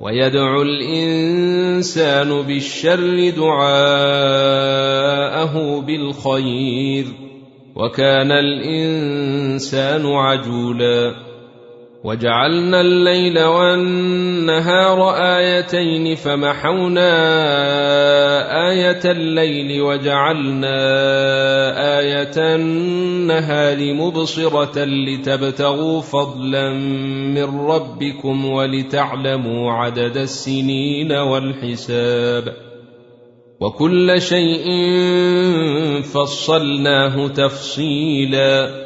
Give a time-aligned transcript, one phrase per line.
[0.00, 4.66] ويدعو الإنسان بالشر دعاءه
[5.80, 7.06] بالخير
[7.76, 11.14] وكان الإنسان عجولا.
[12.06, 17.10] وجعلنا الليل والنهار آيتين فمحونا
[18.70, 20.78] آية الليل وجعلنا
[21.98, 26.72] آية النهار مبصرة لتبتغوا فضلا
[27.34, 32.54] من ربكم ولتعلموا عدد السنين والحساب
[33.60, 34.66] وكل شيء
[36.02, 38.85] فصلناه تفصيلا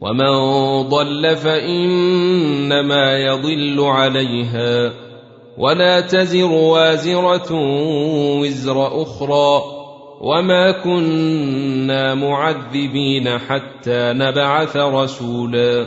[0.00, 0.32] ومن
[0.88, 4.92] ضل فإنما يضل عليها
[5.58, 7.52] ولا تزر وازرة
[8.40, 9.62] وزر أخرى
[10.20, 15.86] وما كنا معذبين حتى نبعث رسولا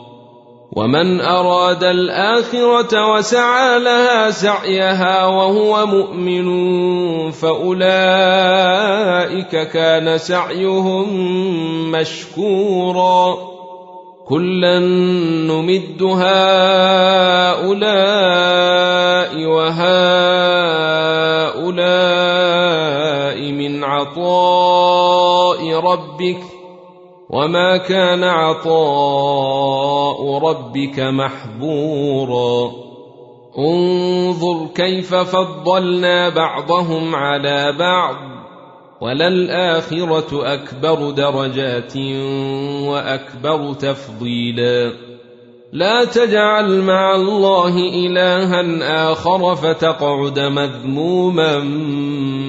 [0.71, 6.47] ومن أراد الآخرة وسعى لها سعيها وهو مؤمن
[7.31, 7.91] فأولئك
[9.67, 11.07] كان سعيهم
[11.91, 13.51] مشكورا.
[14.27, 14.79] كلا
[15.49, 16.31] نمد هؤلاء
[19.45, 19.91] وهؤلاء
[23.51, 26.60] من عطاء ربك
[27.31, 29.77] وما كان عطاء
[30.37, 32.71] ربك محظورا
[33.57, 38.15] انظر كيف فضلنا بعضهم على بعض
[39.01, 41.97] وللاخره اكبر درجات
[42.87, 44.93] واكبر تفضيلا
[45.73, 51.59] لا تجعل مع الله الها اخر فتقعد مذموما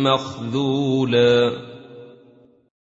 [0.03, 1.72] مخذولا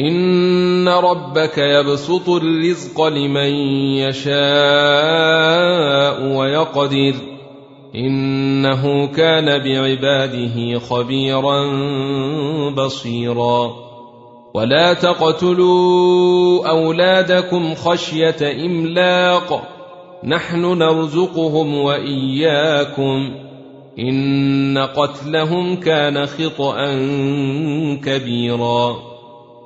[0.00, 3.50] ان ربك يبسط الرزق لمن
[3.96, 4.36] يشاء
[6.36, 7.14] ويقدر
[7.94, 11.66] انه كان بعباده خبيرا
[12.70, 13.74] بصيرا
[14.54, 19.68] ولا تقتلوا اولادكم خشيه املاق
[20.24, 23.34] نحن نرزقهم واياكم
[23.98, 26.94] ان قتلهم كان خطا
[28.04, 29.15] كبيرا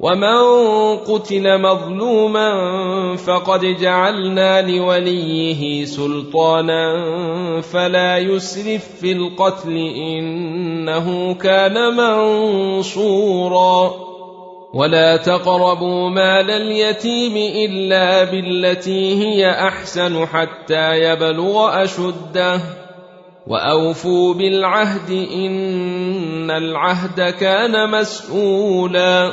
[0.00, 2.50] ومن قتل مظلوما
[3.16, 6.90] فقد جعلنا لوليه سلطانا
[7.60, 13.28] فلا يسرف في القتل انه كان منصورا
[14.74, 22.60] ولا تقربوا مال اليتيم الا بالتي هي احسن حتى يبلغ اشده
[23.46, 29.32] واوفوا بالعهد ان العهد كان مسؤولا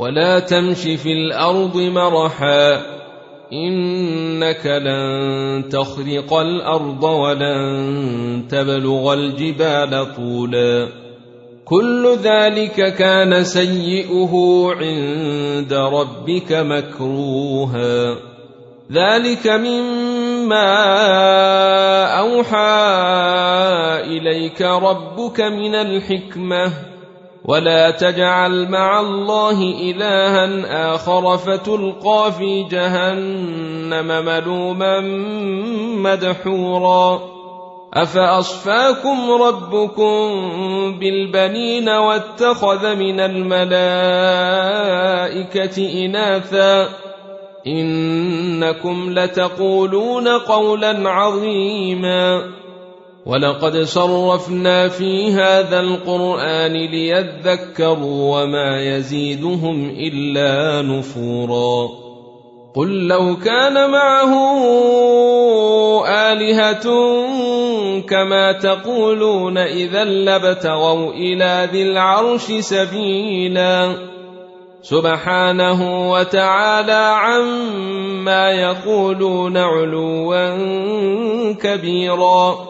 [0.00, 2.82] ولا تمش في الأرض مرحا
[3.52, 10.88] إنك لن تخرق الأرض ولن تبلغ الجبال طولا
[11.64, 14.32] كل ذلك كان سيئه
[14.80, 18.16] عند ربك مكروها
[18.92, 20.66] ذلك مما
[22.18, 22.80] أوحى
[24.16, 26.89] إليك ربك من الحكمة
[27.44, 35.00] ولا تجعل مع الله الها اخر فتلقى في جهنم ملوما
[35.96, 37.20] مدحورا
[37.94, 40.28] افاصفاكم ربكم
[40.98, 43.60] بالبنين واتخذ من الملائكه
[46.04, 46.88] اناثا
[47.66, 52.42] انكم لتقولون قولا عظيما
[53.26, 61.88] ولقد صرفنا في هذا القرآن ليذكروا وما يزيدهم إلا نفورا.
[62.74, 64.32] قل لو كان معه
[66.06, 66.84] آلهة
[68.08, 73.94] كما تقولون إذا لابتغوا إلى ذي العرش سبيلا.
[74.82, 80.56] سبحانه وتعالى عما يقولون علوا
[81.52, 82.69] كبيرا.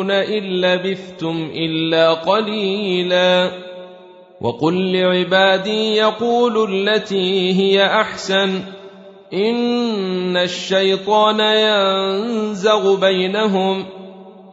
[0.00, 3.50] وتظنون ان لبثتم الا قليلا
[4.40, 8.60] وقل لعبادي يقولوا التي هي احسن
[9.32, 13.84] ان الشيطان ينزغ بينهم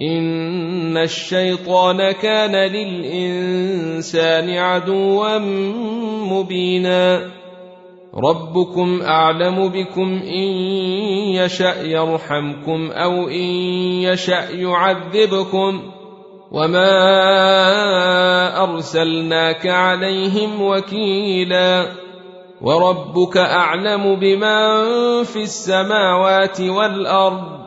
[0.02, 5.38] ان الشيطان كان للانسان عدوا
[6.28, 7.37] مبينا
[8.18, 10.48] ربكم اعلم بكم ان
[11.38, 13.50] يشا يرحمكم أو ان
[14.04, 15.82] يشا يعذبكم
[16.52, 16.94] وما
[18.64, 21.88] ارسلناك عليهم وكيلا
[22.62, 27.67] وربك اعلم بمن في السماوات والارض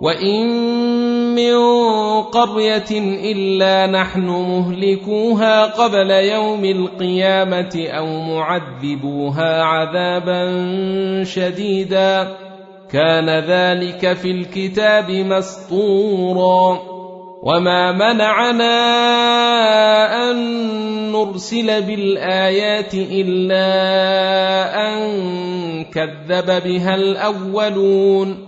[0.00, 0.48] وان
[1.34, 1.58] من
[2.22, 2.90] قريه
[3.32, 10.44] الا نحن مهلكوها قبل يوم القيامه أو معذبوها عذابا
[11.24, 12.36] شديدا
[12.90, 16.80] كان ذلك في الكتاب مسطورا
[17.42, 18.70] وما منعنا
[20.30, 20.36] ان
[21.12, 23.66] نرسل بالايات الا
[24.88, 25.04] ان
[25.84, 28.47] كذب بها الاولون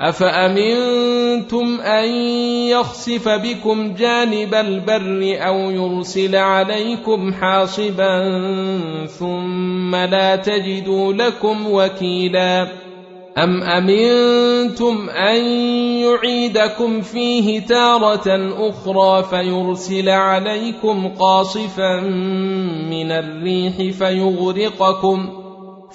[0.00, 2.08] أفأمنتم أن
[2.68, 8.18] يخسف بكم جانب البر أو يرسل عليكم حاصبا
[9.06, 12.68] ثم لا تجدوا لكم وكيلا
[13.38, 15.44] أم أمنتم أن
[16.04, 22.00] يعيدكم فيه تارة أخرى فيرسل عليكم قاصفا
[22.90, 25.45] من الريح فيغرقكم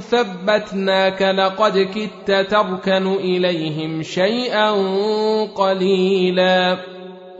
[0.00, 4.70] ثبتناك لقد كدت تركن إليهم شيئا
[5.44, 6.78] قليلا.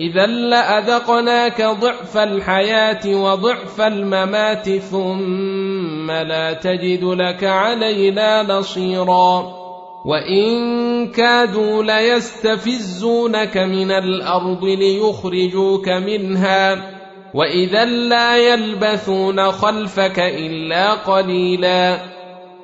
[0.01, 9.55] اذا لأذقناك ضعف الحياة وضعف الممات ثم لا تجد لك علينا نصيرا.
[10.07, 16.91] وإن كادوا ليستفزونك من الأرض ليخرجوك منها.
[17.35, 21.99] واذا لا يلبثون خلفك إلا قليلا.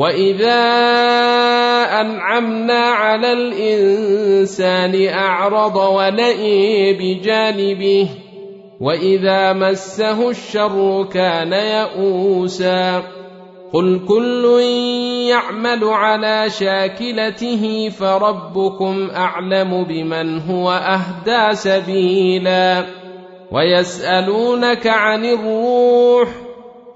[0.00, 0.62] واذا
[2.00, 8.08] انعمنا على الانسان اعرض ونئي بجانبه
[8.80, 13.02] واذا مسه الشر كان يئوسا
[13.72, 14.60] قل كل
[15.28, 22.84] يعمل على شاكلته فربكم اعلم بمن هو اهدى سبيلا
[23.52, 26.49] ويسالونك عن الروح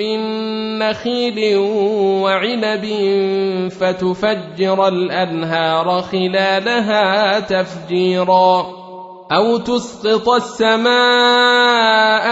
[0.00, 0.18] من
[0.78, 1.56] نخيل
[2.24, 2.86] وعنب
[3.80, 8.66] فتفجر الأنهار خلالها تفجيرا
[9.32, 10.90] أو تسقط السماء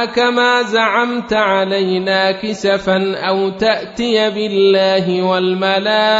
[0.06, 6.12] كما زعمت علينا كسفا أو تأتي بالله والملائكة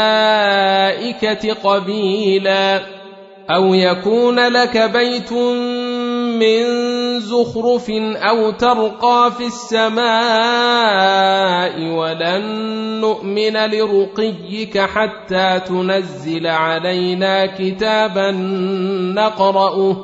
[1.63, 2.81] قبيلا
[3.49, 5.31] أو يكون لك بيت
[6.39, 6.63] من
[7.19, 10.09] زخرف أو ترقى في السماء
[11.97, 12.41] ولن
[13.01, 18.31] نؤمن لرقيك حتى تنزل علينا كتابا
[19.15, 19.95] نقرأه.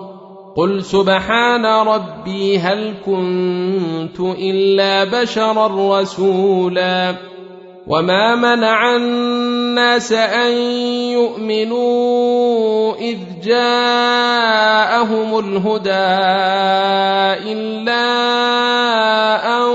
[0.56, 7.16] قل سبحان ربي هل كنت إلا بشرا رسولا.
[7.88, 10.52] وما منع الناس ان
[11.14, 15.92] يؤمنوا اذ جاءهم الهدى
[17.52, 18.06] الا
[19.58, 19.70] ان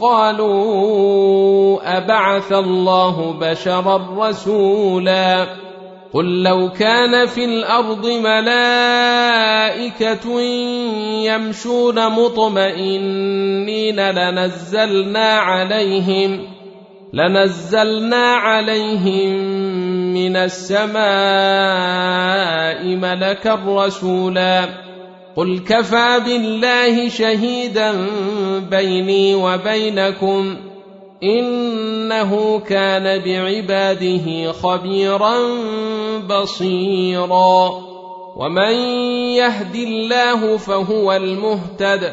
[0.00, 5.46] قالوا ابعث الله بشرا رسولا
[6.14, 9.10] قل لو كان في الأرض ملائكه
[11.24, 16.53] يمشون مطمئنين لنزلنا عليهم
[17.14, 19.28] لنزلنا عليهم
[20.14, 20.94] من السماء
[22.96, 24.68] ملكا رسولا.
[25.36, 28.06] قل كفى بالله شهيدا
[28.70, 30.56] بيني وبينكم
[31.22, 35.36] إنه كان بعباده خبيرا
[36.28, 37.70] بصيرا.
[38.36, 38.74] ومن
[39.38, 42.12] يهد الله فهو المهتد.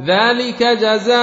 [0.00, 1.14] ذلك جزاؤهم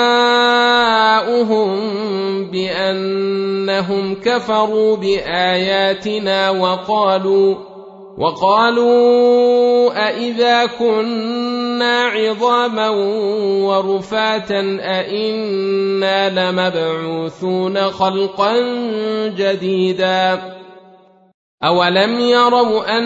[2.52, 7.56] بانهم كفروا باياتنا وقالوا
[8.18, 12.90] وقالوا أإذا كنا عظاما
[13.66, 18.56] ورفاتا أإنا لمبعوثون خلقا
[19.28, 20.42] جديدا
[21.64, 23.06] أولم يروا أن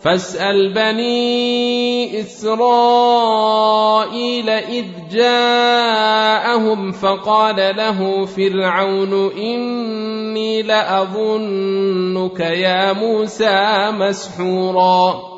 [0.00, 3.30] فاسأل بني إسرائيل
[4.50, 15.37] إذ جاءهم فقال له فرعون إني لأظنك يا موسى مسحورا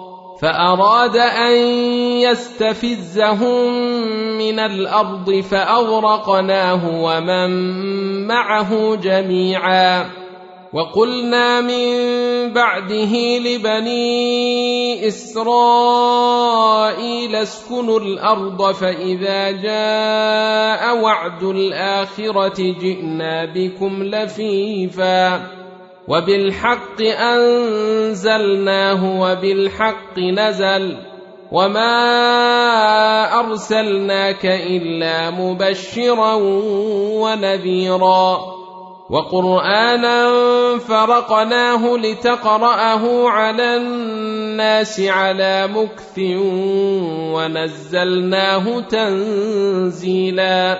[0.41, 1.53] فأراد أن
[2.17, 3.73] يستفزهم
[4.37, 7.51] من الأرض فأغرقناه ومن
[8.27, 10.09] معه جميعا.
[10.73, 11.87] وقلنا من
[12.53, 16.15] بعده لبني إسرائيل
[17.35, 25.60] اسكنوا الأرض فإذا جاء وعد الآخرة جئنا بكم لفيفا.
[26.07, 30.97] وبالحق أنزلناه وبالحق نزل
[31.51, 31.93] وما
[33.39, 36.33] أرسلناك إلا مبشرا
[37.21, 38.41] ونذيرا
[39.09, 40.27] وقرآنا
[40.77, 46.19] فرقناه لتقرأه على الناس على مكث
[47.35, 50.79] ونزلناه تنزيلا